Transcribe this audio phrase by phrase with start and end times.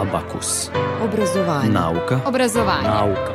[0.00, 0.70] Abakus.
[1.04, 1.70] Obrazovanje.
[1.70, 2.20] Nauka.
[2.26, 2.88] Obrazovanje.
[2.88, 3.32] Nauka.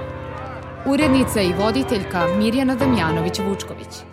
[0.86, 4.04] Urednica i voditeljka Mirjana Damjanović-Vučković.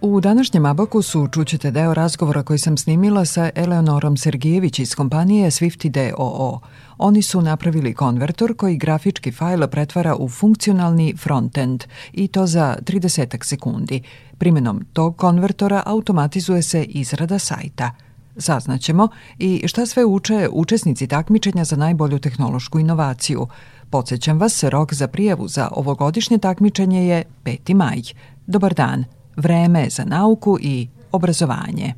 [0.00, 5.88] U današnjem Abakusu čućete deo razgovora koji sam snimila sa Eleonorom Sergijević iz kompanije Swifty
[5.88, 6.60] DOO.
[6.98, 13.44] Oni su napravili konvertor koji grafički fajl pretvara u funkcionalni frontend i to za 30
[13.44, 14.02] sekundi.
[14.38, 17.90] Primenom tog konvertora automatizuje se izrada sajta.
[18.36, 23.46] Saznaćemo i šta sve uče učesnici takmičenja za najbolju tehnološku inovaciju.
[23.90, 27.74] Podsećam vas, rok za prijavu za ovogodišnje takmičenje je 5.
[27.74, 28.02] maj.
[28.46, 29.04] Dobar dan,
[29.36, 31.94] vreme za nauku i obrazovanje.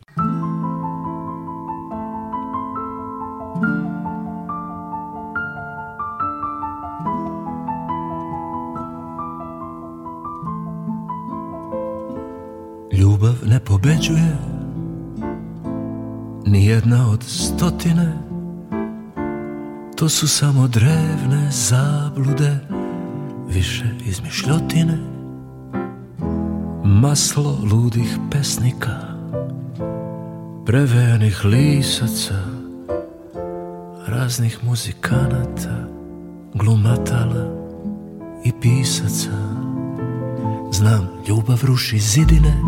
[12.92, 14.55] Ljubav ne pobeđuje
[16.46, 18.12] Nijedna od stotine.
[19.96, 22.58] To su samo drevne zablude
[23.48, 24.98] Više izmišljotine.
[26.84, 28.96] Maslo ludih pesnika
[30.66, 32.42] Prevejanih lisaca
[34.06, 35.88] Raznih muzikanata
[36.54, 37.66] Glumatala
[38.44, 39.30] i pisaca.
[40.72, 42.62] Znam, ljubav ruši zidine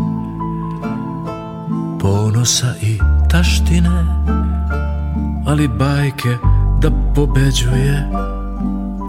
[1.99, 4.05] Ponosa i taštine
[5.47, 6.37] Ali bajke
[6.81, 8.09] da pobeđuje.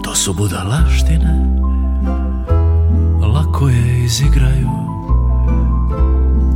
[0.03, 1.45] To su budalaštine
[3.33, 4.69] Lako je izigraju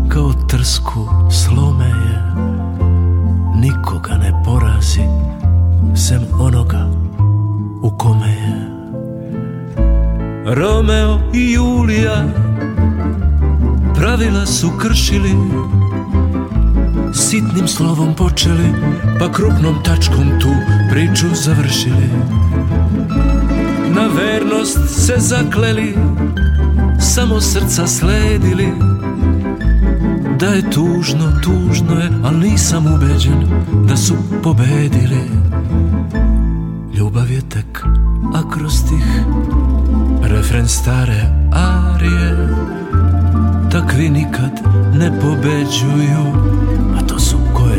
[0.10, 2.34] Kao trsku slome je.
[3.56, 5.04] Nikoga ne porazi
[5.96, 6.90] Sem onoga
[7.82, 8.76] u kome je.
[10.46, 12.24] Romeo i Julija
[13.96, 15.32] Pravila su kršili
[17.16, 18.74] Sitnim slovom počeli
[19.20, 20.50] Pa krupnom tačkom tu
[20.90, 22.10] priču završili.
[23.96, 25.96] Na vernost se zakleli
[27.00, 28.68] Samo srca sledili.
[30.40, 33.48] Da je tužno, tužno je Al nisam ubeđen
[33.88, 35.30] da su pobedili.
[36.98, 37.84] Ljubav je tek
[38.34, 39.06] akrostih
[40.24, 41.22] Refren stare
[41.52, 42.50] arije
[43.72, 44.52] Takvi nikad
[44.94, 46.46] ne pobeđuju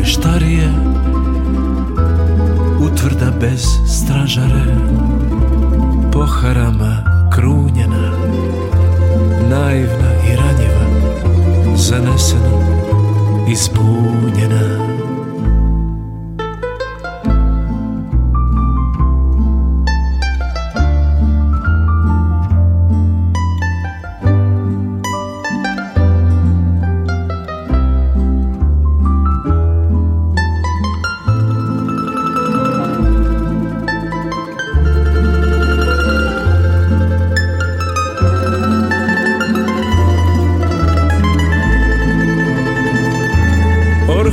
[0.07, 0.69] štarije
[2.79, 4.75] Utvrda bez stražare
[6.13, 7.03] Poharama
[7.35, 8.11] krunjena
[9.49, 10.87] Naivna i ranjiva
[11.75, 12.49] Zanesena,
[13.51, 14.96] ispunjena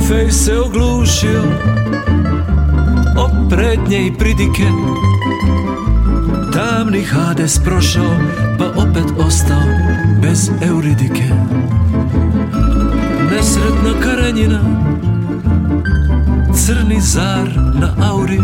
[0.05, 1.43] Orfej se oglušio
[3.17, 4.63] O prednje i pridike.
[6.53, 8.17] Tamni Hades prošao
[8.57, 9.67] Pa opet ostao
[10.21, 11.23] bez Euridike.
[13.31, 14.59] Nesretna karanjina
[16.53, 17.49] Crni zar
[17.79, 18.39] na auri.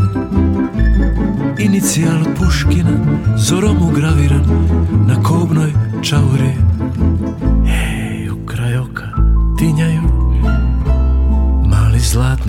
[1.59, 2.99] Inicijal Puškina
[3.37, 4.45] Zorom ugraviran
[5.07, 6.70] Na kobnoj čauri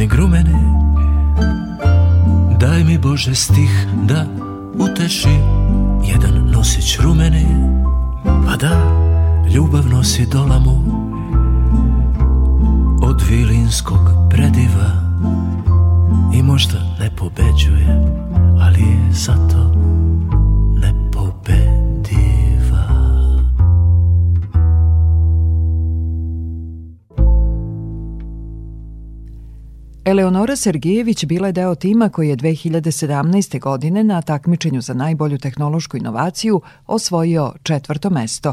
[0.02, 0.58] zlatni grumeni
[2.60, 4.26] Daj mi Bože stih da
[4.78, 5.38] uteši
[6.04, 7.46] Jedan nosić rumeni
[8.24, 8.70] Pa da
[9.54, 10.76] ljubav nosi dolamu
[13.02, 14.90] Od vilinskog prediva
[16.34, 17.86] I možda ne pobeđuje
[18.60, 19.71] Ali je zato
[30.12, 33.60] Eleonora Sergijević bila je deo tima koji je 2017.
[33.68, 36.56] godine na takmičenju za najbolju tehnološku inovaciju
[36.96, 38.50] osvojio četvrto mesto.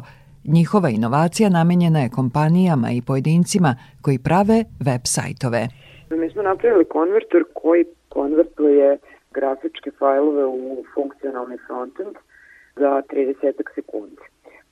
[0.57, 3.71] Njihova inovacija namenjena je kompanijama i pojedincima
[4.03, 4.57] koji prave
[4.87, 5.61] web sajtove.
[6.21, 8.97] Mi smo napravili konvertor koji konvertuje
[9.37, 12.15] grafičke fajlove u funkcionalni frontend
[12.81, 14.23] za 30 sekundi.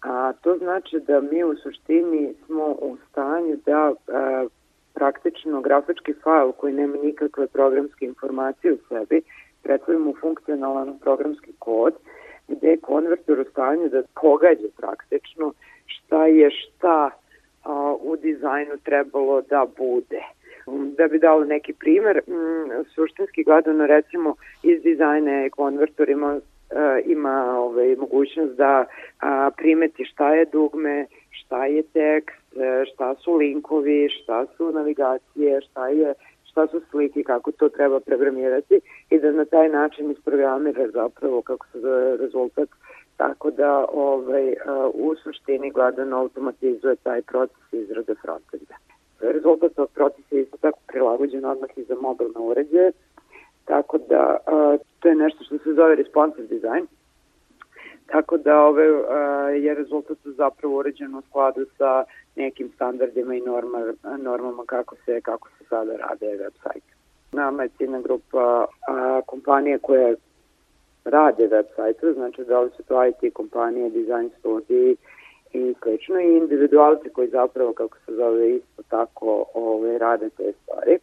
[0.02, 4.48] A to znači da mi u suštini smo u stanju da a,
[4.98, 9.22] praktično grafički fajl koji nema nikakve programske informacije u sebi
[9.64, 11.94] pretvorimo u funkcionalan programski kod
[12.48, 15.54] gde je konvertor u stanju da pogađa praktično
[15.86, 17.12] šta je šta
[17.64, 20.22] a, u dizajnu trebalo da bude.
[20.98, 22.22] Da bi dala neki primer,
[22.96, 26.40] suštinski gledano recimo iz dizajna konvertor ima,
[27.06, 28.86] ima ovaj, mogućnost da
[29.58, 32.46] primeti šta je dugme, šta je tekst,
[32.94, 38.80] šta su linkovi, šta su navigacije, šta je šta su slike, kako to treba programirati
[39.10, 42.70] i da na taj način isprogramira zapravo kako se zove rezultat
[43.18, 44.54] tako da ovaj,
[44.94, 48.76] u suštini gledano automatizuje taj proces izrade frontenda.
[49.20, 52.92] Rezultat tog procesa je isto tako prilagođen odmah i za mobilne uređaje,
[53.68, 54.38] tako da
[55.00, 56.86] to je nešto što se zove responsive design,
[58.06, 58.86] tako da ove,
[59.60, 62.04] je rezultat zapravo uređen u skladu sa
[62.36, 66.84] nekim standardima i norma, normama kako se, kako se sada rade web sajt.
[67.32, 70.16] Nama je ciljna grupa a, kompanije koje
[71.06, 74.96] rade web sajte, znači da li su to IT kompanije, design studiji
[75.54, 80.98] i slično i individualci koji zapravo, kako se zove, isto tako ove, rade te stvari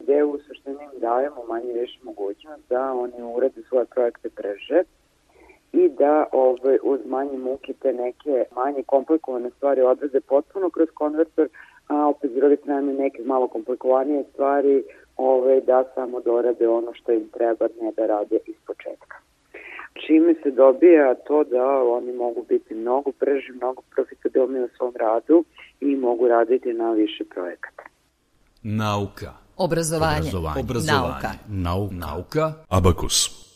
[0.00, 4.82] gde u suštini im dajemo manje više mogućnost da oni urede svoje projekte brže
[5.72, 11.48] i da ovaj, uz manje muke te neke manje komplikovane stvari odveze potpuno kroz konvertor,
[11.88, 14.84] a opet druge strane neke malo komplikovanije stvari
[15.16, 19.16] ovaj, da samo dorade ono što im treba, ne da rade iz početka.
[20.06, 25.44] Čime se dobija to da oni mogu biti mnogo brži, mnogo profitabilni u svom radu
[25.80, 27.82] i mogu raditi na više projekata.
[28.62, 29.32] Nauka.
[29.60, 30.28] Obrazovanje.
[30.28, 30.60] Obrazovanje.
[30.60, 31.00] Obrazovanje.
[31.00, 31.32] Nauka.
[31.48, 31.94] Nauka.
[31.94, 32.54] Nauka.
[32.68, 33.49] Abakus.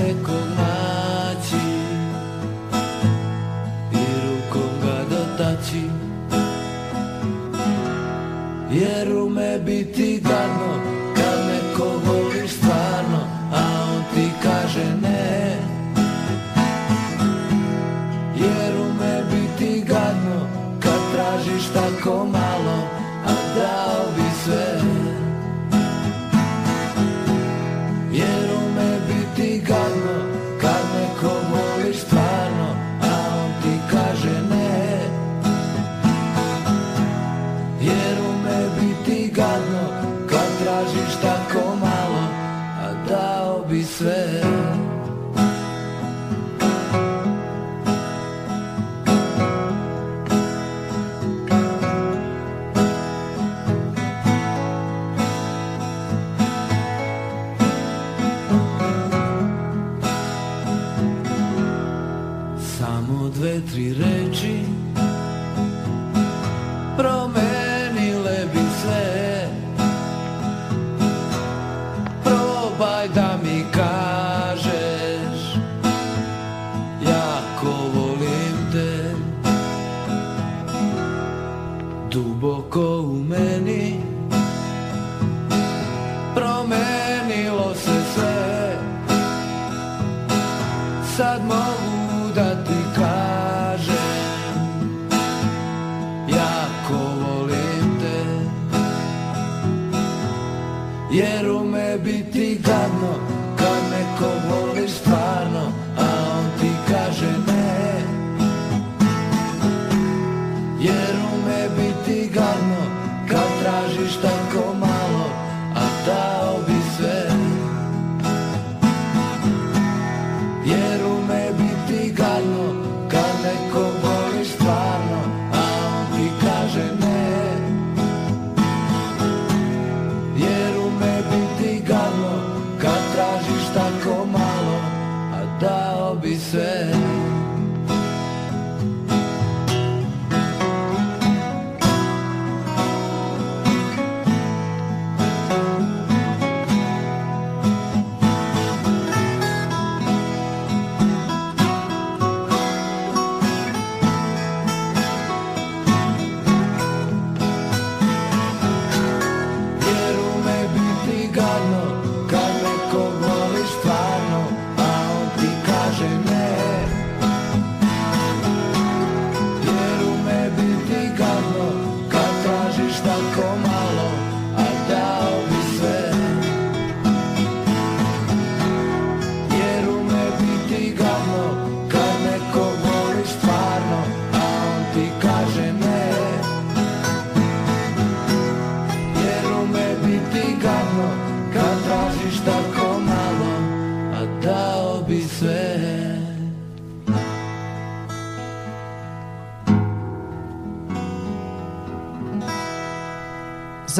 [0.00, 0.59] Kad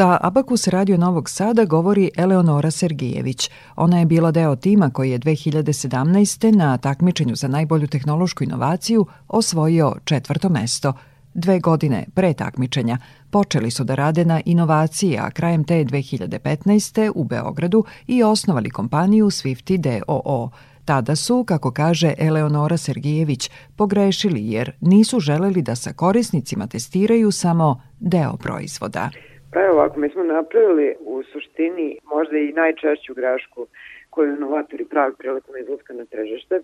[0.01, 3.51] Za Abakus Radio Novog Sada govori Eleonora Sergijević.
[3.77, 6.57] Ona je bila deo tima koji je 2017.
[6.57, 10.93] na takmičenju za najbolju tehnološku inovaciju osvojio četvrto mesto.
[11.35, 12.99] Dve godine pre takmičenja
[13.31, 17.13] počeli su da rade na inovaciji, a krajem te 2015.
[17.15, 20.51] u Beogradu i osnovali kompaniju Swifty DOO.
[20.85, 27.81] Tada su, kako kaže Eleonora Sergijević, pogrešili jer nisu želeli da sa korisnicima testiraju samo
[27.99, 29.11] deo proizvoda.
[29.55, 33.67] Evo ovako, mi smo napravili u suštini možda i najčešću grešku
[34.11, 36.61] koju inovatori pravi prilikom izlaska na tržište,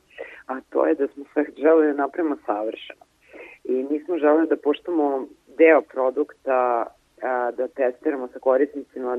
[0.47, 3.01] a to je da smo sve želeli da napravimo savršeno.
[3.65, 5.27] I nismo želeli da poštamo
[5.59, 6.87] deo produkta
[7.23, 9.19] a, da testiramo sa korisnicima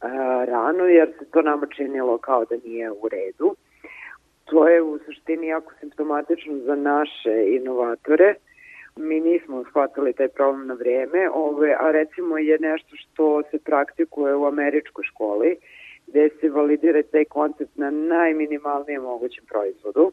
[0.00, 3.56] a, rano, jer se to nama činilo kao da nije u redu.
[4.44, 8.34] To je u suštini jako simptomatično za naše inovatore,
[8.98, 14.34] mi nismo shvatili taj problem na vreme, ove, a recimo je nešto što se praktikuje
[14.34, 15.56] u američkoj školi,
[16.06, 20.12] gde se validira taj koncept na najminimalnijem mogućem proizvodu.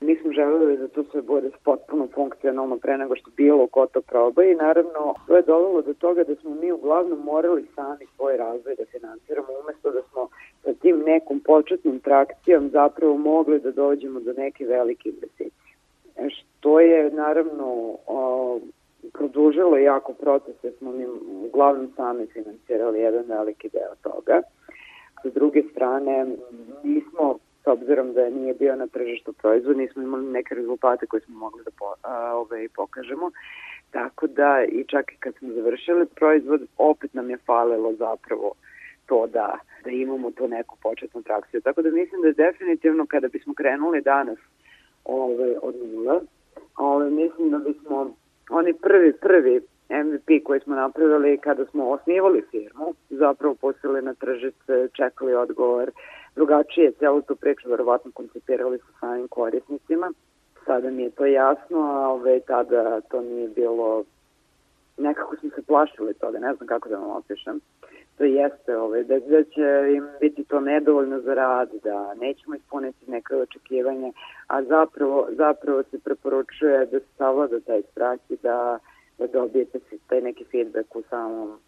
[0.00, 4.00] Mi smo želeli da to sve bude potpuno funkcionalno pre nego što bilo ko to
[4.00, 8.36] proba i naravno to je dovelo do toga da smo mi uglavnom morali sami svoj
[8.36, 10.28] razvoj da finansiramo umesto da smo
[10.64, 15.67] sa tim nekom početnom trakcijom zapravo mogli da dođemo do neke velike investicije
[16.28, 18.60] što je naravno o,
[19.12, 21.06] produžilo jako proces, jer smo mi
[21.46, 24.42] uglavnom sami financirali jedan veliki deo toga.
[25.22, 26.26] Sa druge strane,
[26.82, 31.38] nismo, s obzirom da nije bio na tržištu proizvod, nismo imali neke rezultate koje smo
[31.38, 33.30] mogli da po, a, ove, pokažemo.
[33.90, 38.52] Tako da i čak i kad smo završili proizvod, opet nam je falilo zapravo
[39.06, 41.60] to da, da imamo tu neku početnu trakciju.
[41.60, 44.38] Tako da mislim da definitivno kada bismo krenuli danas
[45.08, 46.20] ove, od nula.
[46.76, 48.10] Ove, mislim da bismo
[48.50, 49.60] oni prvi, prvi
[49.90, 55.90] MVP koji smo napravili kada smo osnivali firmu, zapravo postali na tržište, čekali odgovor,
[56.36, 60.12] drugačije celu tu priču verovatno koncipirali sa samim korisnicima.
[60.66, 64.04] Sada mi je to jasno, a ove, tada to nije bilo,
[64.98, 67.60] nekako smo se plašili toga, ne znam kako da vam opišem
[68.18, 73.10] to jeste ovaj, da, da će im biti to nedovoljno za rad, da nećemo ispuniti
[73.10, 74.12] neke očekivanja,
[74.46, 78.78] a zapravo, zapravo se preporučuje da se savlada taj strah i da,
[79.18, 81.58] da dobijete taj neki feedback u samom,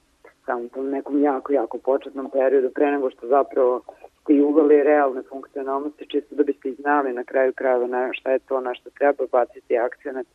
[0.47, 3.83] samom tom nekom jako, jako početnom periodu, pre nego što zapravo
[4.23, 8.38] ste i uvali realne funkcionalnosti, čisto da biste znali na kraju krajeva na šta je
[8.38, 10.26] to na što treba baciti akcenat,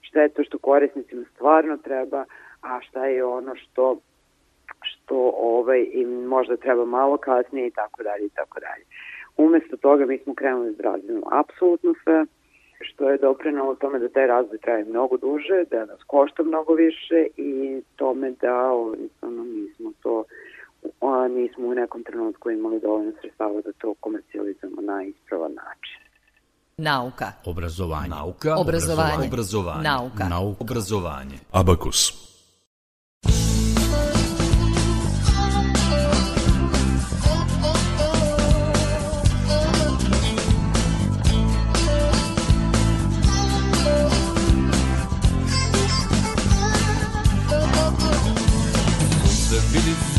[0.00, 2.24] šta je to što korisnicima stvarno treba,
[2.62, 3.96] a šta je ono što
[4.84, 8.84] što ovaj, im možda treba malo kasnije i tako dalje i tako dalje.
[9.36, 12.26] Umesto toga mi smo krenuli razvijemo apsolutno sve,
[12.80, 17.26] što je doprinalo tome da taj razvoj traje mnogo duže, da nas košta mnogo više
[17.36, 20.24] i tome da jednostavno nismo to
[21.00, 26.04] a, nismo u nekom trenutku imali dovoljno sredstava da to komercijalizujemo na ispravan način.
[26.76, 27.32] Nauka.
[27.44, 28.08] Obrazovanje.
[28.08, 28.56] Nauka.
[28.58, 29.26] Obrazovanje.
[29.28, 29.82] Obrazovanje.
[29.82, 30.28] Nauka.
[30.28, 30.58] Nauka.
[30.60, 31.38] Obrazovanje.
[31.52, 32.33] Abakus.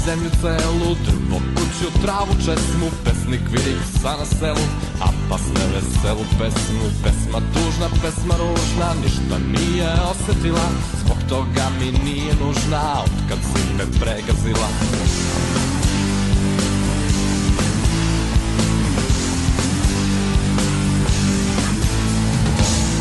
[0.06, 4.66] Zemlju celu Drvo, kuću, travu, česmu Pesnik vidi psa na selu
[5.02, 10.68] A pas ne veselu pesmu Pesma tužna, pesma ružna Ništa nije osetila
[11.02, 14.68] Zbog toga mi nije nužna Otkad si me pregazila.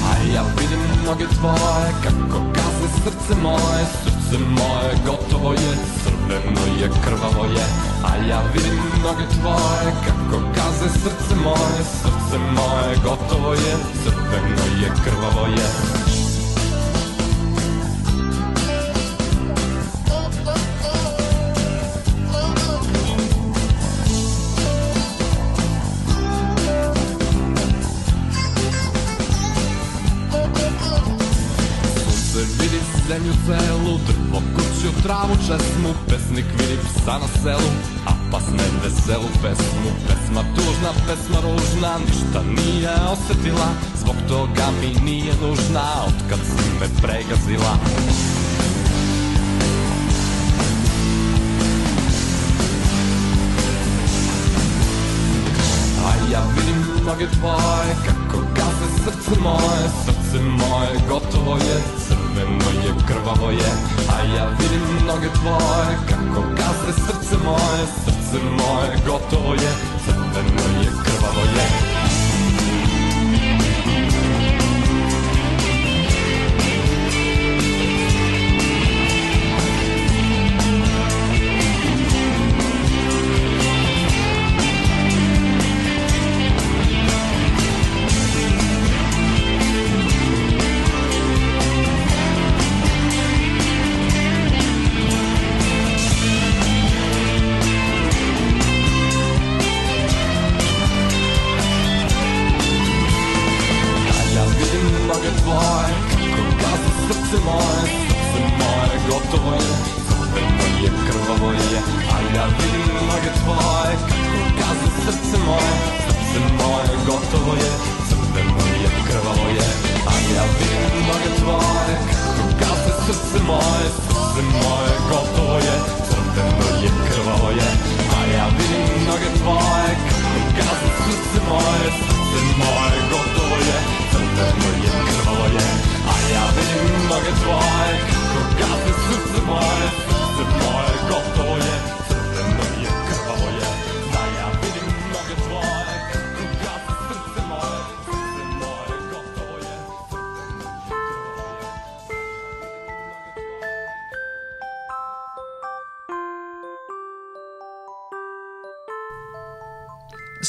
[0.09, 6.91] A ja vidim noge tvoje Kako gaze srce moje Srce moje gotovo je crveno je,
[7.05, 7.65] krvavo je
[8.05, 14.93] A ja vidim noge tvoje Kako kaze srce moje Srce moje gotovo je Crveno je,
[15.05, 16.05] krvavo je.
[33.09, 35.95] Zemlju celu Drvo, kuću, travu, česmu
[36.35, 37.71] Pesnik vidi psa na selu
[38.07, 39.91] A pas ne veselu pesmu.
[40.07, 43.69] Pesma tužna, pesma ružna Ništa nije osetila.
[44.01, 47.75] Zbog toga mi nije nužna Otkad si me pregazila.
[56.07, 59.85] A ja vidim noge tvoje Kako gaze srce moje.
[60.05, 61.79] Srce moje gotovo je
[62.35, 63.71] Crveno je, krvavo je
[64.11, 65.99] A ja vidim noge tvoje.
[66.09, 69.73] Kako gaze srce moje Srce moje gotovo je
[70.05, 71.94] Crveno je, krvavo je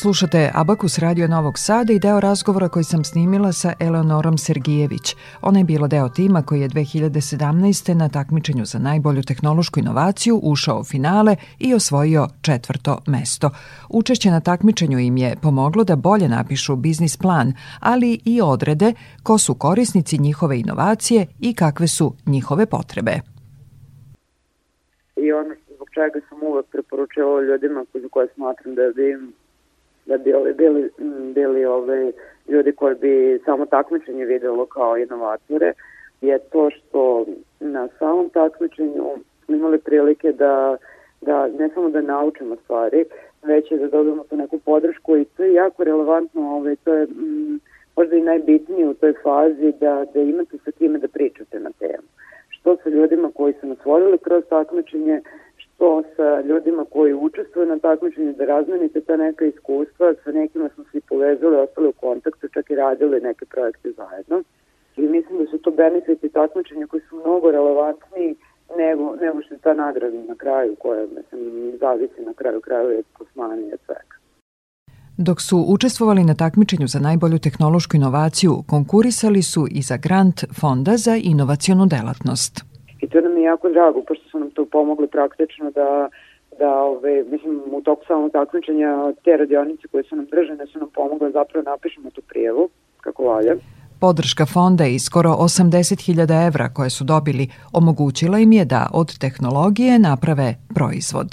[0.06, 5.16] Slušate Abakus Radio Novog Sada i deo razgovora koji sam snimila sa Eleonorom Sergijević.
[5.42, 7.94] Ona je bila deo tima koji je 2017.
[7.94, 13.50] na takmičenju za najbolju tehnološku inovaciju ušao u finale i osvojio četvrto mesto.
[13.90, 19.38] Učešće na takmičenju im je pomoglo da bolje napišu biznis plan, ali i odrede ko
[19.38, 23.12] su korisnici njihove inovacije i kakve su njihove potrebe.
[25.16, 29.34] I ono zbog čega sam uvek preporučila ljudima za koje smatram da bi im
[30.06, 30.90] da bi ovi bili,
[31.36, 32.12] bili ove
[32.48, 35.74] ljudi koji bi samo takmičenje videlo kao inovatore
[36.22, 37.26] je to što
[37.60, 39.06] na samom takmičenju
[39.48, 40.78] imali prilike da,
[41.22, 43.06] da ne samo da naučimo stvari,
[43.44, 47.04] već je da dobijemo tu neku podršku i to je jako relevantno, ove, to je
[47.04, 47.60] m,
[47.96, 52.08] možda i najbitnije u toj fazi da, da imate sa kime da pričate na temu.
[52.50, 55.22] Što sa ljudima koji su nas vodili kroz takmičenje,
[55.78, 60.84] to sa ljudima koji učestvuju na takmičenju da razmenite ta neka iskustva, sa nekima smo
[60.92, 64.44] se povezali, ostali u kontaktu, čak i radili neke projekte zajedno.
[64.98, 68.36] I mislim da su to benefiti takmičenja koji su mnogo relevantniji
[68.78, 73.04] nego, nego što je ta nagrada na kraju koja mislim, zavisi na kraju kraju je
[73.14, 74.16] kosmanije svega.
[75.18, 80.98] Dok su učestvovali na takmičenju za najbolju tehnološku inovaciju, konkurisali su i za grant Fonda
[80.98, 82.75] za inovacionu delatnost.
[83.06, 86.10] I to nam je jako drago, pošto su nam to pomogli praktično da
[86.60, 90.90] da ove, mislim, u toku samog takmičenja te radionice koje su nam držane su nam
[90.90, 92.70] pomogle zapravo da napišemo tu prijevu
[93.02, 93.56] kako valja.
[94.02, 100.00] Podrška fonda i skoro 80.000 evra koje su dobili omogućila im je da od tehnologije
[100.00, 101.30] naprave proizvod.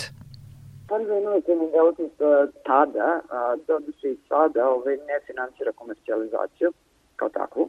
[0.89, 2.19] Fond za inovacijnu delatnost
[2.67, 6.73] tada, a, doduše i sada, ove, ne financira komercijalizaciju
[7.17, 7.69] kao takvu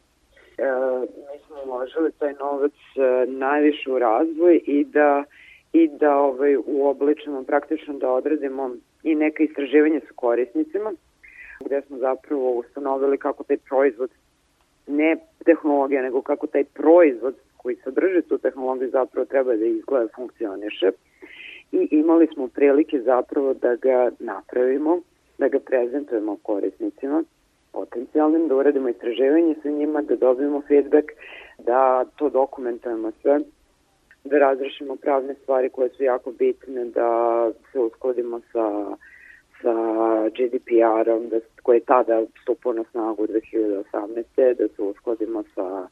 [0.57, 0.63] e,
[1.65, 5.23] uložili taj novac e, najviše u razvoj i da
[5.73, 8.71] i da ovaj, uobličimo praktično da odradimo
[9.03, 10.93] i neka istraživanja sa korisnicima
[11.65, 14.09] gde smo zapravo ustanovili kako taj proizvod
[14.87, 20.91] ne tehnologija, nego kako taj proizvod koji sadrži tu tehnologiju zapravo treba da izgleda funkcioniše.
[21.71, 24.99] I imali smo prilike zapravo da ga napravimo,
[25.37, 27.23] da ga prezentujemo korisnicima
[27.73, 31.07] potencijalnim, da uradimo istraživanje sa njima, da dobijemo feedback,
[31.57, 33.39] da to dokumentujemo sve,
[34.23, 38.95] da razrešimo pravne stvari koje su jako bitne, da se uskladimo sa
[39.63, 39.73] sa
[40.29, 44.53] GDPR-om, da, koji je tada stupao na snagu 2018.
[44.57, 45.87] da se uskladimo sa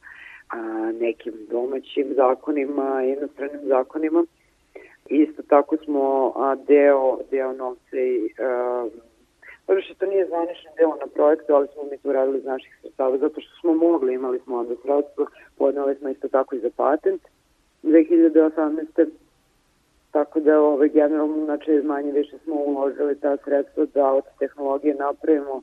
[0.48, 0.58] a,
[1.00, 4.24] nekim domaćim zakonima, inostranim zakonima.
[5.08, 8.30] Isto tako smo a, deo, deo novca i
[9.64, 13.18] što to nije zvanični deo na projektu, ali smo mi to radili iz naših sredstava,
[13.18, 15.26] zato što smo mogli, imali smo onda sredstvo,
[15.58, 17.22] podnali smo isto tako i za patent
[17.82, 19.06] 2018.
[20.10, 25.62] Tako da ovaj, generalno, znači, manje više smo uložili ta sredstva da od tehnologije napravimo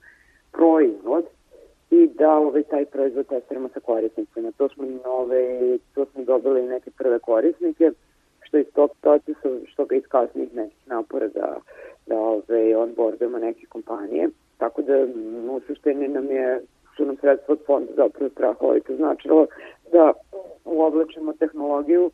[0.52, 1.26] proizvod
[1.92, 4.52] i da ovaj, taj proizvod testiramo sa korisnicima.
[4.58, 7.92] To smo, nove, to smo dobili neke prve korisnike,
[8.42, 11.58] što iz tog procesa, što ga iz kasnijih nekih napora da
[12.16, 14.30] ove, onboardujemo neke kompanije.
[14.58, 14.94] Tako da
[15.52, 16.62] u suštini nam je
[17.00, 19.48] su nam sredstva od fonda zapravo strahovito značilo
[19.92, 20.14] da
[20.66, 22.12] uobličimo tehnologiju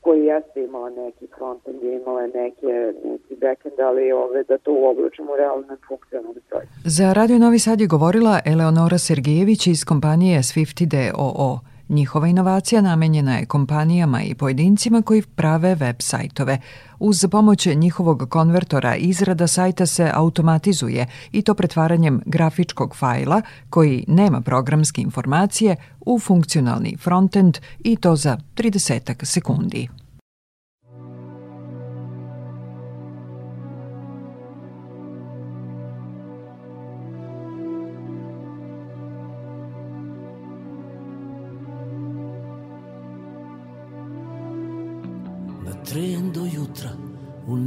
[0.00, 2.72] koji jeste imala neki frontend, imala neke,
[3.04, 6.72] neki backend, ali ove, da to uobličimo u realno funkcionalni projekt.
[6.84, 11.58] Za Radio Novi Sad je govorila Eleonora Sergejević iz kompanije Swifty DOO.
[11.88, 16.60] Njihova inovacija namenjena je kompanijama i pojedincima koji prave web sajtove.
[16.98, 24.40] Uz pomoć njihovog konvertora izrada sajta se automatizuje i to pretvaranjem grafičkog fajla koji nema
[24.40, 29.88] programske informacije u funkcionalni frontend i to za 30 sekundi.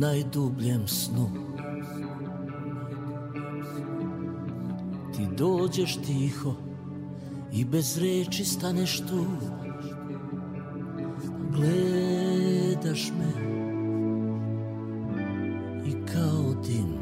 [0.10, 1.30] Najdubljem snu.
[5.16, 6.54] Ti dođeš tiho
[7.54, 9.26] i bez reči staneš tu.
[11.52, 13.32] Gledaš me
[15.86, 17.00] i kao dim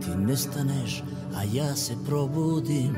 [0.00, 1.02] Ti nestaneš,
[1.34, 2.96] a ja se probudim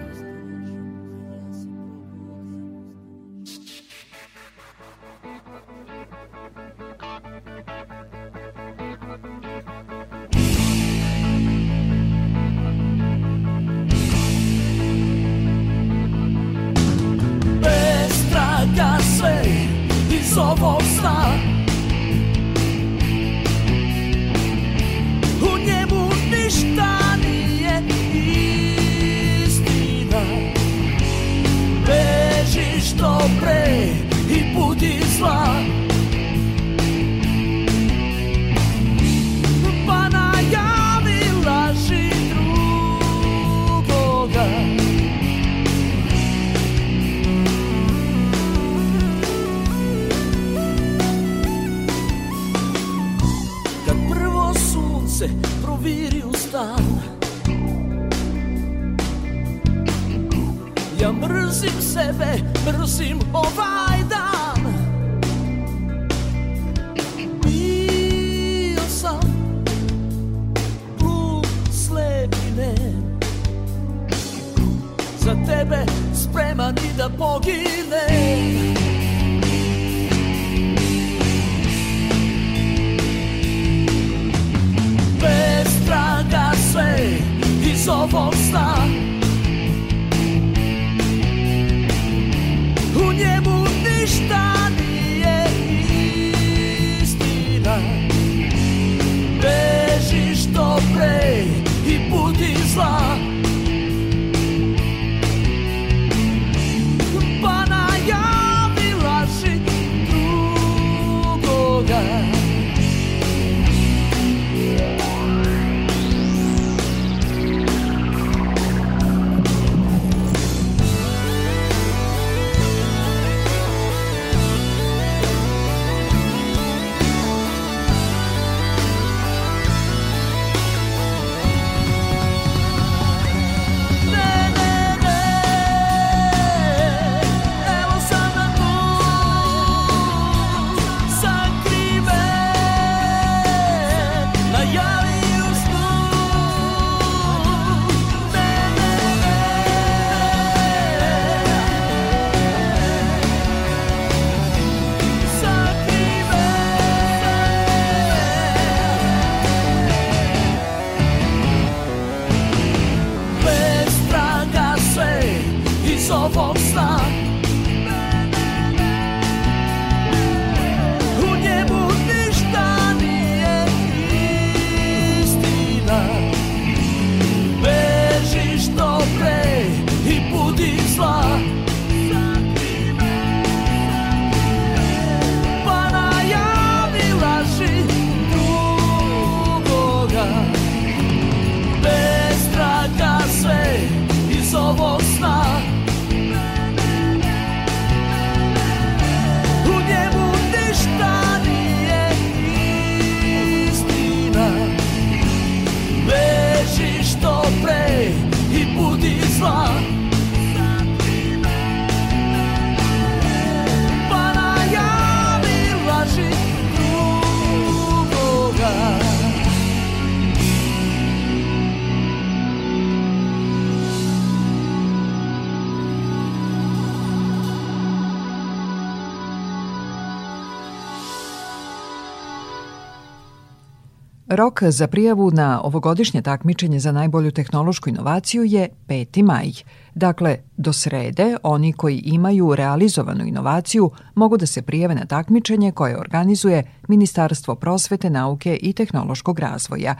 [234.37, 239.22] Rok za prijavu na ovogodišnje takmičenje za najbolju tehnološku inovaciju je 5.
[239.22, 239.51] maj.
[239.94, 246.01] Dakle, do srede oni koji imaju realizovanu inovaciju mogu da se prijave na takmičenje koje
[246.01, 249.94] organizuje Ministarstvo prosvete, nauke i tehnološkog razvoja.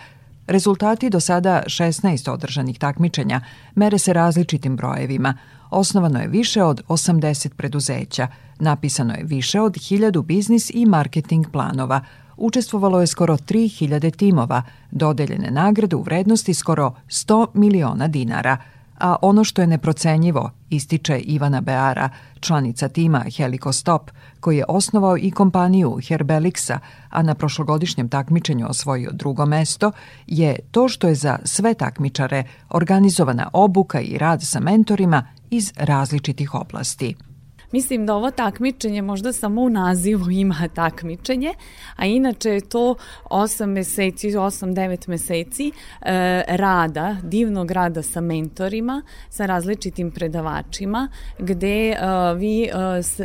[0.47, 3.41] Rezultati do sada 16 održanih takmičenja
[3.75, 5.35] mere se različitim brojevima.
[5.71, 12.01] Osnovano je više od 80 preduzeća, napisano je više od 1000 biznis i marketing planova–
[12.37, 18.57] učestvovalo je skoro 3000 timova, dodeljene nagrade u vrednosti skoro 100 miliona dinara,
[18.99, 25.31] a ono što je neprocenjivo, ističe Ivana Beara, članica tima Helikostop, koji je osnovao i
[25.31, 26.79] kompaniju Herbelixa,
[27.11, 29.93] a na prošlogodišnjem takmičenju osvojio drugo mesto,
[30.27, 36.55] je to što je za sve takmičare organizovana obuka i rad sa mentorima iz različitih
[36.55, 37.26] oblasti.
[37.73, 41.55] Mislim da ovo takmičenje možda samo u nazivu ima takmičenje,
[41.97, 42.95] a inače je to
[43.31, 51.97] 8 meseci, 8-9 meseci e, rada, divnog rada sa mentorima, sa različitim predavačima, gde e,
[52.37, 52.71] vi e,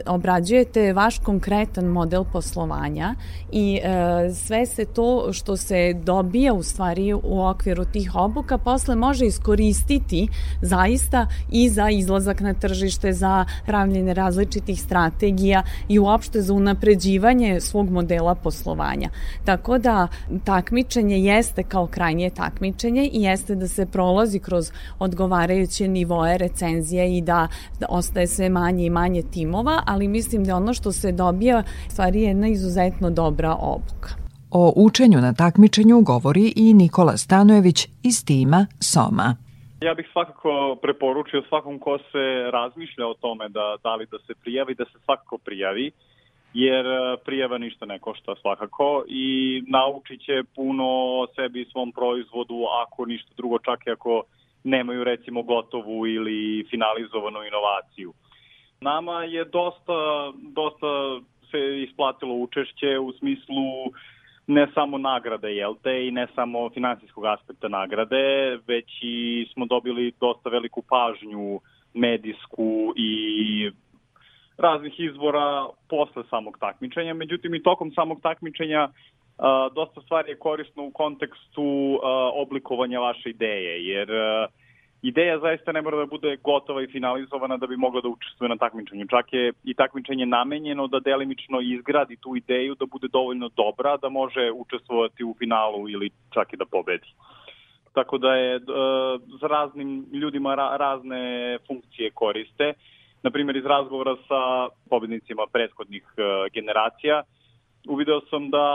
[0.05, 3.15] obrađujete vaš konkretan model poslovanja
[3.51, 8.95] i e, sve se to što se dobija u stvari u okviru tih obuka posle
[8.95, 10.27] može iskoristiti
[10.61, 17.59] zaista i za izlazak na tržište, za pravljene različite različitih strategija i uopšte za unapređivanje
[17.59, 19.09] svog modela poslovanja.
[19.45, 20.07] Tako da
[20.43, 27.21] takmičenje jeste kao krajnje takmičenje i jeste da se prolazi kroz odgovarajuće nivoe recenzije i
[27.21, 27.47] da,
[27.79, 32.21] da ostaje sve manje i manje timova, ali mislim da ono što se dobija stvari
[32.21, 34.15] je jedna izuzetno dobra obuka.
[34.51, 39.50] O učenju na takmičenju govori i Nikola Stanojević iz tima Soma.
[39.81, 44.33] Ja bih svakako preporučio svakom ko se razmišlja o tome da, da li da se
[44.43, 45.91] prijavi, da se svakako prijavi,
[46.53, 51.91] jer e, prijava ništa ne košta svakako i naučit će puno o sebi i svom
[51.91, 54.23] proizvodu ako ništa drugo, čak i ako
[54.63, 58.13] nemaju recimo gotovu ili finalizovanu inovaciju.
[58.81, 61.19] Nama je dosta, dosta
[61.51, 63.65] se isplatilo učešće u smislu
[64.51, 70.13] ne samo nagrade, jel te, i ne samo finansijskog aspekta nagrade, već i smo dobili
[70.19, 71.59] dosta veliku pažnju
[71.93, 73.71] medijsku i
[74.57, 77.13] raznih izvora posle samog takmičenja.
[77.13, 78.89] Međutim, i tokom samog takmičenja
[79.75, 81.99] dosta stvari je korisno u kontekstu
[82.33, 84.09] oblikovanja vaše ideje, jer
[85.01, 88.57] ideja zaista ne mora da bude gotova i finalizovana da bi mogla da učestvuje na
[88.57, 89.07] takmičenju.
[89.07, 94.09] Čak je i takmičenje namenjeno da delimično izgradi tu ideju da bude dovoljno dobra da
[94.09, 97.07] može učestvovati u finalu ili čak i da pobedi.
[97.93, 98.63] Tako da je uh,
[99.41, 102.73] za raznim ljudima ra razne funkcije koriste.
[103.23, 107.23] Naprimjer, iz razgovora sa pobednicima prethodnih uh, generacija,
[107.87, 108.65] uvideo sam da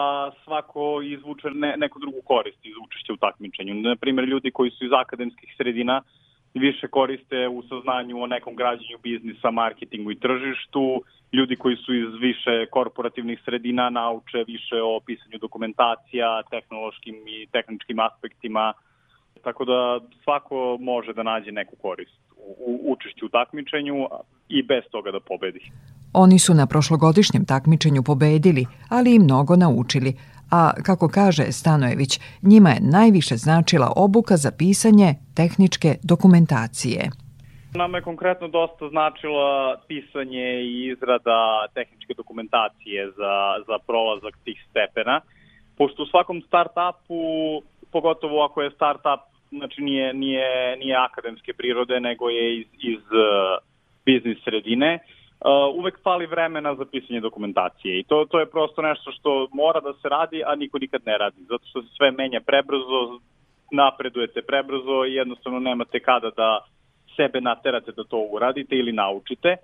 [0.44, 3.74] svako izvuče ne, neku drugu korist iz učešća u takmičenju.
[3.74, 6.02] Na primjer, ljudi koji su iz akademskih sredina
[6.54, 12.14] više koriste u saznanju o nekom građenju biznisa, marketingu i tržištu, ljudi koji su iz
[12.20, 18.72] više korporativnih sredina nauče više o pisanju dokumentacija, tehnološkim i tehničkim aspektima,
[19.44, 22.20] tako da svako može da nađe neku korist
[22.58, 24.08] u učešću u takmičenju
[24.48, 25.60] i bez toga da pobedi.
[26.18, 30.12] Oni su na prošlogodišnjem takmičenju pobedili, ali i mnogo naučili,
[30.50, 37.00] a kako kaže Stanojević, njima je najviše značila obuka za pisanje tehničke dokumentacije.
[37.74, 43.34] Nama je konkretno dosta značila pisanje i izrada tehničke dokumentacije za,
[43.68, 45.20] za prolazak tih stepena,
[45.78, 47.20] pošto u svakom start-upu,
[47.92, 53.60] pogotovo ako je start-up, znači nije, nije, nije akademske prirode, nego je iz, iz uh,
[54.06, 58.82] biznis sredine, uh, uh, uvek fali vremena za pisanje dokumentacije i to, to je prosto
[58.82, 62.10] nešto što mora da se radi, a niko nikad ne radi, zato što se sve
[62.10, 63.20] menja prebrzo,
[63.70, 66.60] napredujete prebrzo i jednostavno nemate kada da
[67.16, 69.56] sebe naterate da to uradite ili naučite,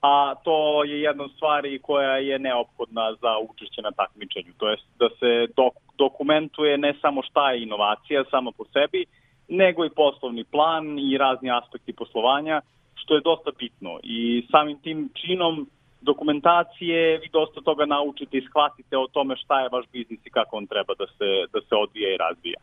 [0.00, 4.76] a to je jedna od stvari koja je neophodna za učešće na takmičenju, to je
[4.98, 9.04] da se dok, dokumentuje ne samo šta je inovacija samo po sebi,
[9.48, 12.60] nego i poslovni plan i razni aspekti poslovanja,
[13.02, 15.66] što je dosta bitno i samim tim činom
[16.00, 20.56] dokumentacije vi dosta toga naučite i shvatite o tome šta je vaš biznis i kako
[20.56, 22.60] on treba da se, da se odvija i razvija.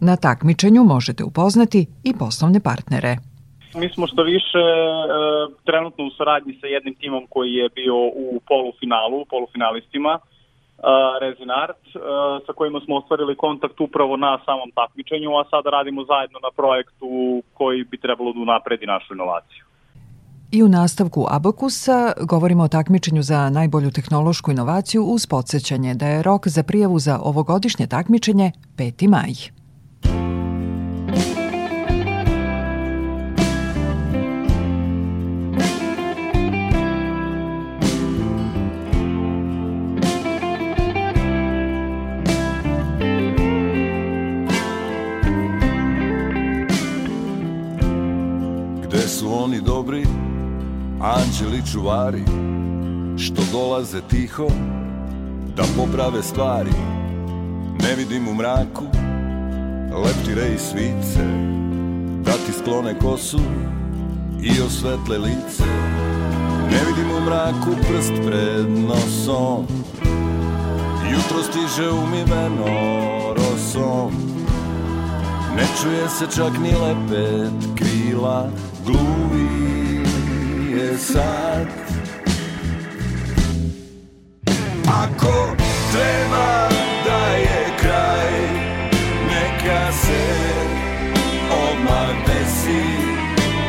[0.00, 3.16] Na takmičenju možete upoznati i poslovne partnere.
[3.74, 5.10] Mi smo što više e,
[5.64, 10.20] trenutno u saradnji sa jednim timom koji je bio u polufinalu, polufinalistima, e,
[11.20, 11.98] Rezin Art, e,
[12.46, 17.42] sa kojima smo ostvarili kontakt upravo na samom takmičenju, a sada radimo zajedno na projektu
[17.54, 19.69] koji bi trebalo da unapredi našu inovaciju.
[20.52, 26.22] I u nastavku Abakusa govorimo o takmičenju za najbolju tehnološku inovaciju uz podsjećanje da je
[26.22, 29.08] rok za prijavu za ovogodišnje takmičenje 5.
[29.08, 29.59] maj.
[51.60, 52.24] Anđeli čuvari
[53.18, 54.46] što dolaze tiho
[55.56, 56.70] da poprave stvari.
[57.82, 58.84] Ne vidim u mraku
[60.04, 61.24] leptire i svice
[62.24, 63.40] da ti sklone kosu
[64.42, 65.64] i osvetle lice.
[66.70, 69.66] Ne vidim u mraku prst pred nosom
[71.12, 72.66] jutro stiže umiveno
[73.34, 74.12] rosom.
[75.56, 78.48] Ne čuje se čak ni lepet krila
[78.86, 79.69] gluvi
[80.70, 81.66] je sad.
[84.86, 85.56] Ako
[85.92, 86.68] treba
[87.06, 88.32] da je kraj
[89.28, 90.24] Neka se
[91.50, 92.84] odmah desi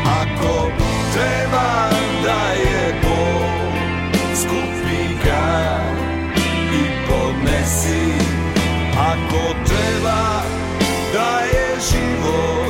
[0.06, 0.72] Ako
[1.14, 1.90] treba
[2.24, 3.72] da je bol
[4.36, 5.80] Skupi ga
[6.74, 8.14] i podnesi.
[8.98, 10.42] Ako treba
[11.14, 12.61] da je život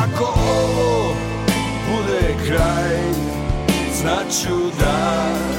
[0.00, 1.14] Ako ovo
[1.90, 3.00] bude kraj
[4.00, 5.49] Znaću da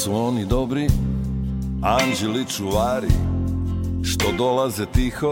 [0.00, 0.88] su oni dobri,
[1.82, 3.08] anđeli čuvari
[4.04, 5.30] Što dolaze tiho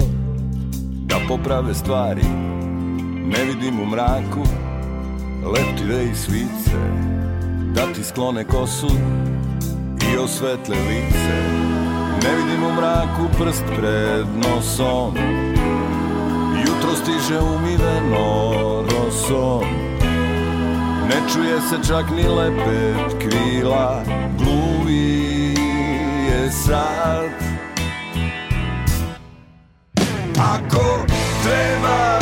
[1.06, 2.22] da poprave stvari.
[3.26, 4.42] Ne vidim u mraku
[5.54, 6.78] leptire i svice
[7.74, 8.90] Da ti sklone kosu
[10.12, 11.38] i osvetle lice.
[12.22, 15.14] Ne vidim u mraku prst pred nosom
[16.66, 19.64] Jutro stiže umiveno rosom.
[21.08, 24.27] Ne čuje se čak ni lepet krila
[24.88, 25.54] Gluvi
[26.28, 27.30] je sad.
[30.38, 31.04] Ako
[31.42, 32.17] treba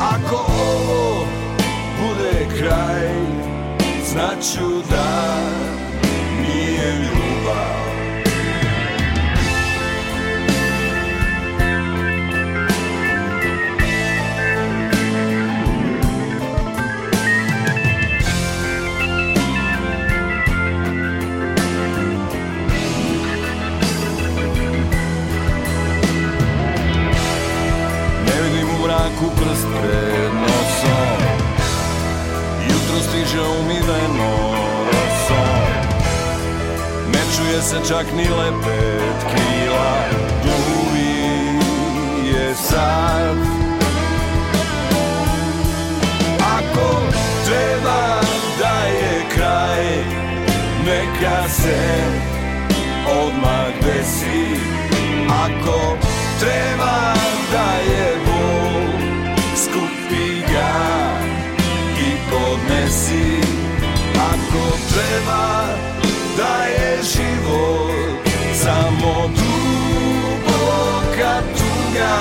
[0.00, 1.26] Ako ovo
[2.00, 3.08] bude kraj
[4.10, 5.36] Znaću da
[6.40, 7.17] nije ljubav
[29.18, 31.22] vidim u mraku prst pred nosom.
[32.68, 34.54] Jutro stiže umiveno
[34.86, 35.58] rosom.
[37.12, 39.98] Ne čuje se čak ni lepet krila.
[40.42, 41.58] Gluvi
[42.28, 43.36] je sad.
[46.58, 47.00] Ako
[47.44, 48.20] treba
[48.58, 50.04] da je kraj
[50.86, 51.78] Neka se
[53.22, 54.60] odmah desi.
[55.28, 55.96] Ako
[56.40, 57.14] treba
[57.52, 58.27] da je bol
[59.78, 60.74] Skupi ga
[61.98, 63.38] i podnesi.
[64.14, 65.66] Ako treba
[66.36, 70.62] da je život Samo duboka
[71.58, 72.18] tuga.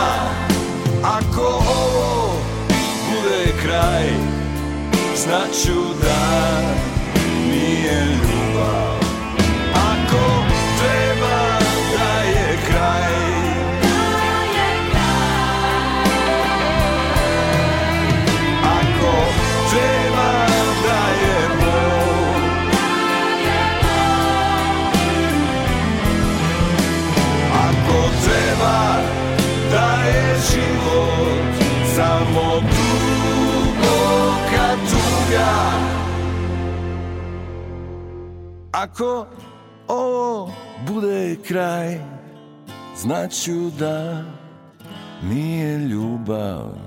[1.04, 1.48] Ako
[1.82, 2.34] ovo
[3.10, 4.10] bude kraj
[5.16, 6.62] Znaću da
[7.52, 8.97] nije ljubav
[38.88, 39.28] Ako
[39.88, 40.52] ovo
[40.88, 42.00] bude kraj
[42.98, 44.24] Znaću da
[45.24, 46.87] nije ljubav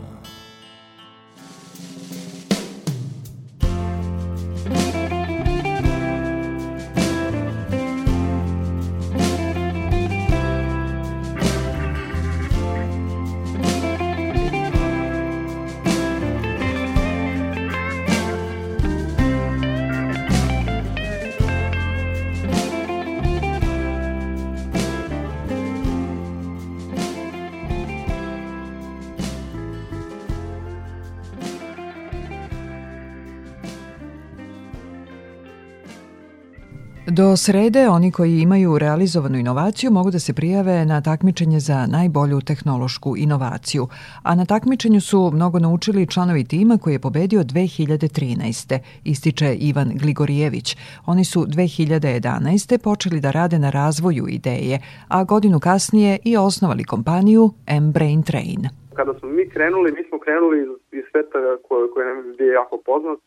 [37.21, 42.39] Do srede oni koji imaju realizovanu inovaciju mogu da se prijave na takmičenje za najbolju
[42.51, 43.85] tehnološku inovaciju,
[44.29, 48.79] a na takmičenju su mnogo naučili članovi tima koji je pobedio 2013.
[49.13, 50.77] ističe Ivan Gligorijević.
[51.07, 52.79] Oni su 2011.
[52.89, 54.77] počeli da rade na razvoju ideje,
[55.09, 57.43] a godinu kasnije i osnovali kompaniju
[57.79, 58.63] M-Brain Train.
[58.99, 60.59] Kada smo mi krenuli, mi smo krenuli
[60.99, 63.19] iz sveta koji, koji nam je jako poznat,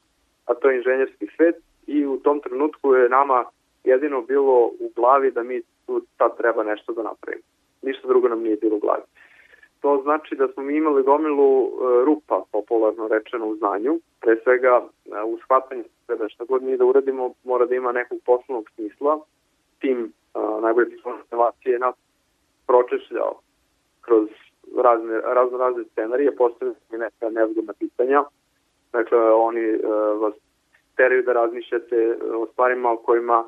[0.50, 1.56] a to je inženjerski svet
[1.88, 3.40] i u tom trenutku je nama
[3.84, 7.44] jedino bilo u glavi da mi tu sad treba nešto da napravimo.
[7.82, 9.04] Ništa drugo nam nije bilo u glavi.
[9.82, 11.70] To znači da smo mi imali gomilu e,
[12.06, 16.86] rupa, popularno rečeno u znanju, pre svega e, u shvatanju da šta god mi da
[16.86, 19.20] uradimo mora da ima nekog poslovnog smisla.
[19.80, 20.98] Tim e, najbolje
[21.32, 21.96] inovacije nas
[22.68, 23.40] pročešljao
[24.02, 24.28] kroz
[24.84, 28.24] razne, razne, razne scenarije, postavljaju mi neka nezgodna pitanja.
[28.92, 29.78] Dakle, oni
[30.20, 30.34] vas
[30.96, 33.44] teraju da razmišljate o stvarima o kojima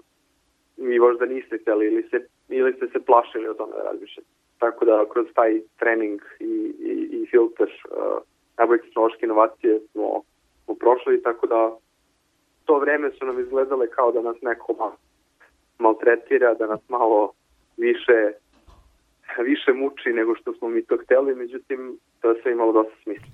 [0.77, 4.29] vi možda niste hteli ili, se, ili ste se plašili o tome da razmišljate.
[4.59, 6.53] Tako da kroz taj trening i,
[6.91, 8.17] i, i filter uh,
[8.57, 10.21] najbolje tehnološke inovacije smo,
[10.63, 11.75] smo prošli, tako da
[12.65, 14.97] to vreme su nam izgledale kao da nas neko
[15.79, 17.31] maltretira, da nas malo
[17.77, 18.31] više
[19.49, 23.27] više muči nego što smo mi to hteli, međutim to je sve imalo dosta smisla.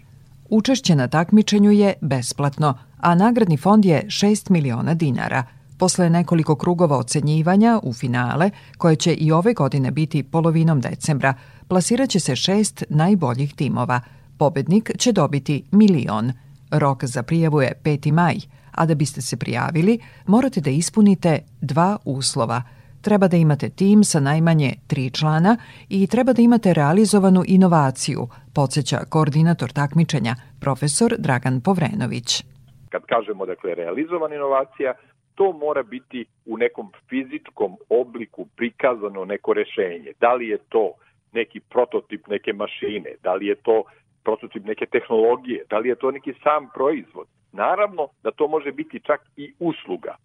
[0.49, 2.69] Učešće na takmičenju je besplatno,
[3.03, 5.43] a nagradni fond je 6 miliona dinara–
[5.81, 11.33] Posle nekoliko krugova ocenjivanja u finale, koje će i ove godine biti polovinom decembra,
[11.67, 14.01] plasiraće se šest najboljih timova.
[14.37, 16.31] Pobednik će dobiti milion.
[16.71, 18.11] Rok za prijavu je 5.
[18.11, 18.35] maj,
[18.71, 22.63] a da biste se prijavili, morate da ispunite dva uslova.
[23.01, 25.57] Treba da imate tim sa najmanje tri člana
[25.89, 32.43] i treba da imate realizovanu inovaciju, podsjeća koordinator takmičenja, profesor Dragan Povrenović.
[32.89, 34.93] Kad kažemo dakle realizovana inovacija,
[35.35, 40.11] to mora biti u nekom fizičkom obliku prikazano neko rešenje.
[40.19, 40.91] Da li je to
[41.31, 43.83] neki prototip neke mašine, da li je to
[44.23, 47.27] prototip neke tehnologije, da li je to neki sam proizvod.
[47.51, 50.15] Naravno da to može biti čak i usluga,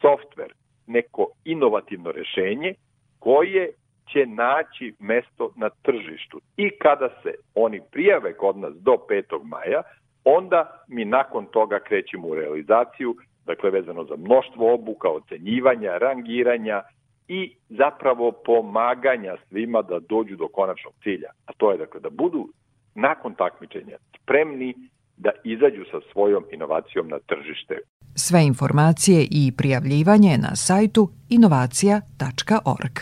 [0.00, 0.52] softver,
[0.86, 2.74] neko inovativno rešenje
[3.18, 3.72] koje
[4.12, 6.40] će naći mesto na tržištu.
[6.56, 9.44] I kada se oni prijave kod nas do 5.
[9.44, 9.82] maja,
[10.24, 13.16] onda mi nakon toga krećemo u realizaciju
[13.46, 16.82] dakle vezano za mnoštvo obuka, ocenjivanja, rangiranja
[17.28, 21.30] i zapravo pomaganja svima da dođu do konačnog cilja.
[21.46, 22.48] A to je dakle da budu
[22.94, 24.74] nakon takmičenja spremni
[25.16, 27.78] da izađu sa svojom inovacijom na tržište.
[28.14, 32.96] Sve informacije i prijavljivanje na sajtu inovacija.org.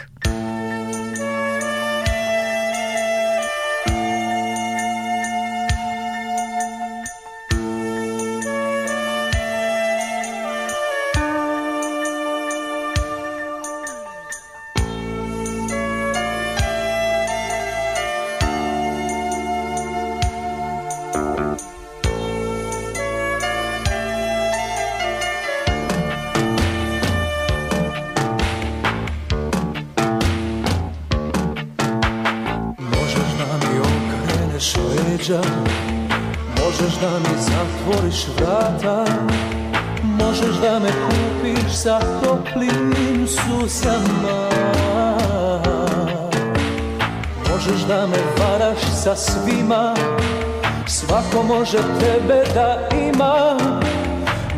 [51.71, 53.57] može tebe da ima.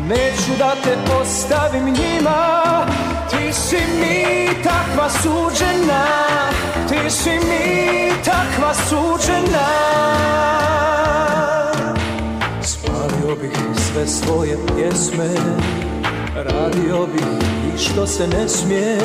[0.07, 2.85] Neću da te ostavim njima.
[3.29, 6.05] Ti si mi takva suđena.
[6.89, 9.67] Ti si mi takva suđena.
[12.61, 15.29] Spalio bih sve svoje pjesme.
[16.35, 18.97] Radio bih i što se ne smije.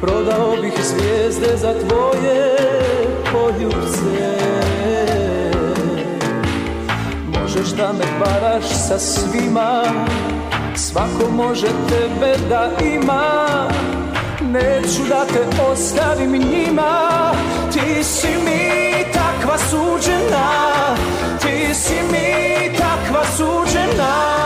[0.00, 2.56] Prodao bih zvijezde za tvoje
[3.32, 4.38] poljubce
[7.58, 9.82] Možeš da me varaš sa svima?
[10.76, 13.68] Svako može tebe da ima.
[14.40, 17.32] Neću da te ostavim njima.
[17.72, 20.48] Ti si mi takva suđena.
[21.40, 24.37] Ti si mi takva suđena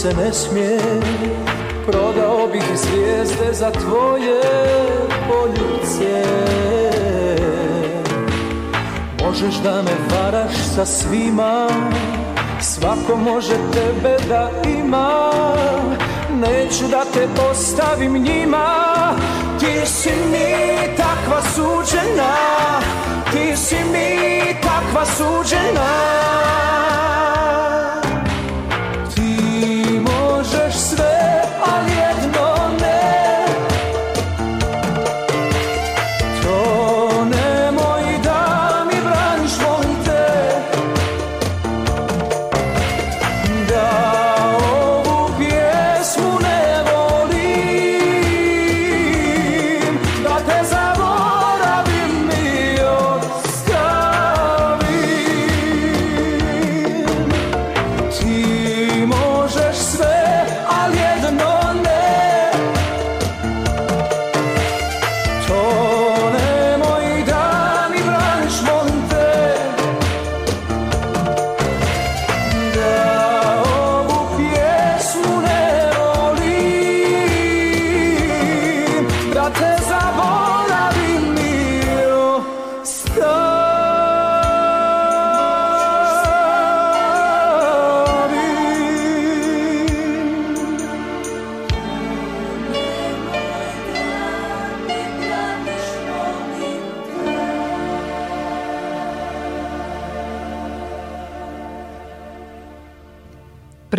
[0.00, 0.78] se ne smije.
[1.86, 4.40] Prodao bih zvijezde za tvoje
[5.28, 6.24] poljuce
[9.24, 11.68] Možeš da me varaš sa svima
[12.60, 15.30] Svako može tebe da ima.
[16.34, 18.66] Neću da te ostavim njima
[19.58, 22.34] Ti si mi takva suđena
[23.32, 24.39] Ti si mi
[24.90, 25.90] takva suđena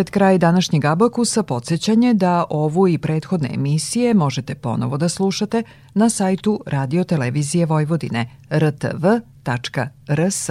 [0.01, 6.09] Pred kraj današnjeg Abakusa podsjećanje da ovu i prethodne emisije možete ponovo da slušate na
[6.09, 10.49] sajtu Radio Televizije Vojvodine rtv.rs.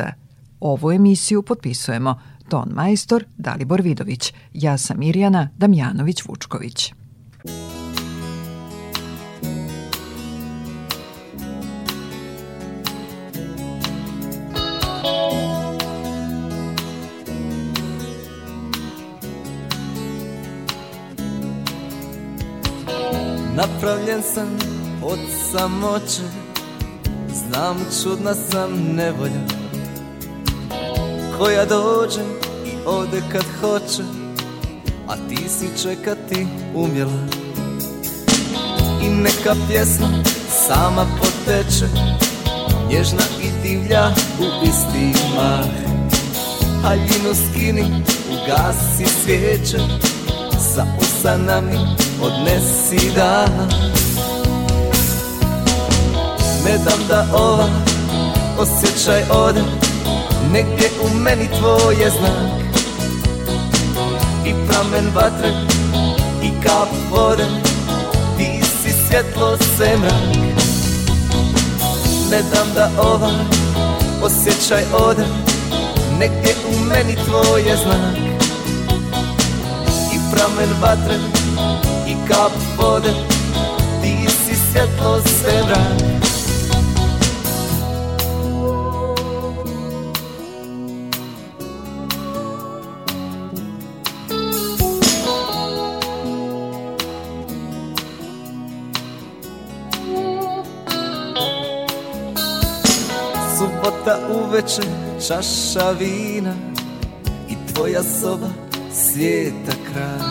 [0.61, 4.33] Ovu emisiju potpisujemo ton majstor Dalibor Vidović.
[4.53, 7.00] Ja sam Mirjana Damjanović-Vučković.
[23.61, 24.59] Napravljen sam
[25.03, 25.19] od
[25.53, 26.23] samoće
[27.35, 29.45] Znam čudna sam nevolja.
[31.39, 32.21] Koja dođe
[32.67, 34.03] i ode kad hoće
[35.09, 37.27] A ti si čekati umjela.
[39.03, 40.09] I neka pjesma
[40.67, 41.87] sama poteče
[42.89, 45.67] Nježna i divlja u isti mah.
[46.83, 47.85] Haljinu skini,
[48.31, 49.79] ugasi svijeće
[50.75, 51.79] Sa usanami
[52.23, 53.47] odnesi da
[56.65, 57.69] Ne dam da ova
[58.59, 59.61] osjećaj ode
[60.53, 62.63] Negdje u meni tvoje znak.
[64.47, 65.53] I pramen vatre
[66.43, 67.45] i kap vode
[68.39, 70.37] Ti si svjetlo se mrak.
[72.31, 73.31] Ne dam da ova
[74.23, 75.25] osjećaj ode
[76.19, 78.30] Negdje u meni tvoje znak
[80.41, 81.17] I pramen vatre
[82.09, 83.13] i kap vode
[84.03, 86.03] Ti si svjetlo sve vrat
[103.59, 104.83] Subota uveče
[105.27, 106.55] čaša vina
[107.49, 108.49] I tvoja soba
[108.93, 110.30] svijeta kraj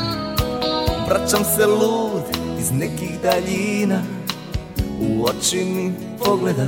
[1.09, 2.23] Vraćam se lud
[2.59, 4.01] iz nekih daljina.
[5.01, 5.93] U oči mi
[6.25, 6.67] pogledaj.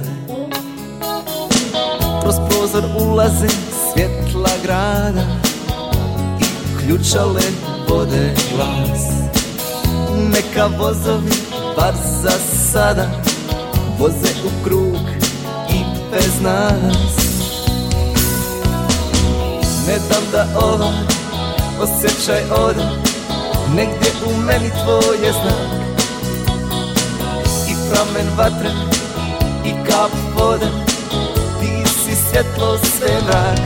[2.21, 3.47] Kroz prozor ulaze
[3.93, 5.25] svjetla grada
[6.39, 6.45] I
[6.79, 7.41] ključale
[7.89, 9.01] vode glas.
[10.33, 11.31] Neka vozovi
[11.75, 12.31] bar za
[12.71, 13.07] sada
[13.99, 15.05] Voze u krug
[15.69, 17.15] i bez nas.
[19.87, 21.21] Ne dam da ovaj
[21.81, 23.00] osjećaj ode
[23.75, 25.81] Negdje u meni tvoje znak.
[27.69, 28.69] I pramen vatre
[29.65, 30.65] i kap vode.
[31.59, 33.59] Ti si svjetlo sve mrak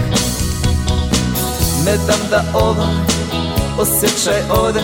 [1.86, 2.96] Ne dam da ovaj
[3.80, 4.82] osjećaj ode.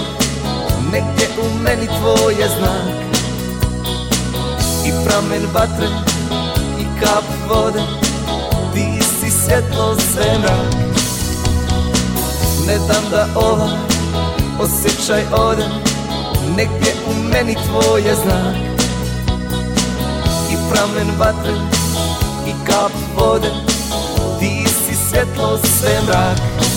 [0.92, 3.22] Negdje u meni tvoje znak.
[4.86, 5.88] I pramen vatre
[6.80, 7.82] i kap vode.
[8.74, 10.74] Ti si svjetlo sve mrak
[12.68, 13.91] Ne dam da ovaj
[14.62, 15.64] osjećaj ode
[16.57, 18.55] Negdje u meni tvoje znak.
[20.51, 21.53] I pramen vatre
[22.47, 23.49] i kap vode
[24.39, 26.71] Ti si svjetlo sve mrak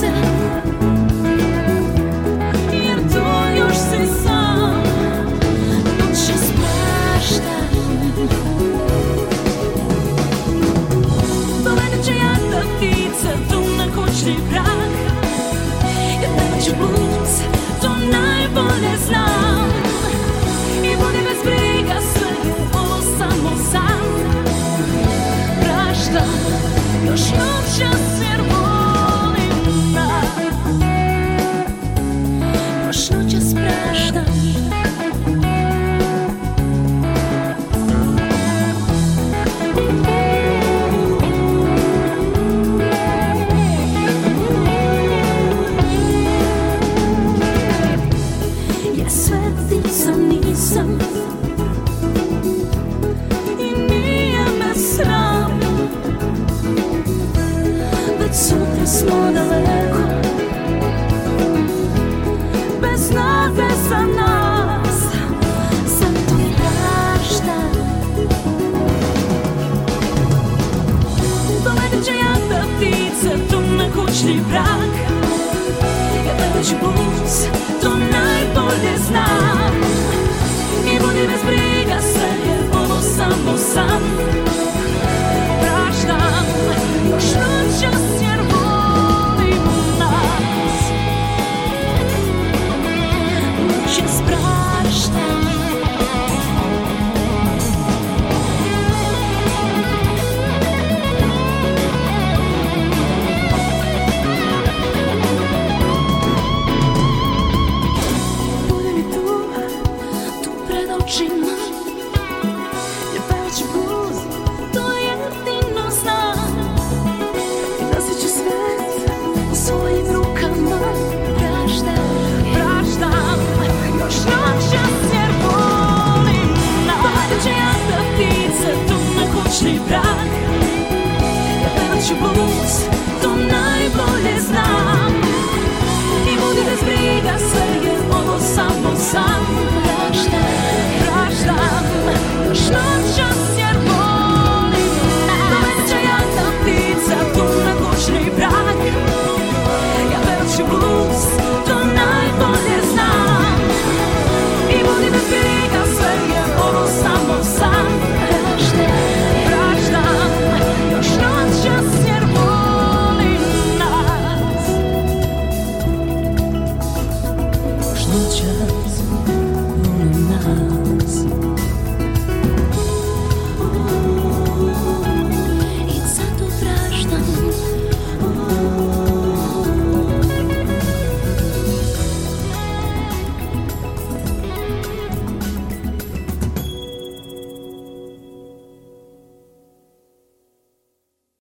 [0.00, 0.29] srce